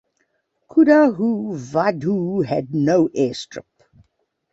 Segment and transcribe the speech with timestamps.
[0.67, 3.67] Kudahuvadhoo had no airstrip.